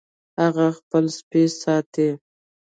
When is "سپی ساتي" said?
1.17-2.07